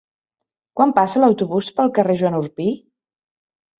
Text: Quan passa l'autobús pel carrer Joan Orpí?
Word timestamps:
Quan 0.79 0.93
passa 0.99 1.21
l'autobús 1.21 1.69
pel 1.81 1.93
carrer 1.99 2.17
Joan 2.23 2.39
Orpí? 2.41 2.67